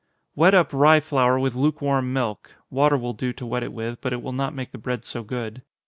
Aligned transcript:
_Wet 0.33 0.55
up 0.55 0.73
rye 0.73 0.99
flour 0.99 1.37
with 1.37 1.53
lukewarm 1.53 2.11
milk, 2.11 2.55
(water 2.71 2.97
will 2.97 3.13
do 3.13 3.31
to 3.33 3.45
wet 3.45 3.61
it 3.61 3.71
with, 3.71 4.01
but 4.01 4.11
it 4.11 4.23
will 4.23 4.33
not 4.33 4.55
make 4.55 4.71
the 4.71 4.79
bread 4.79 5.05
so 5.05 5.21
good.) 5.21 5.61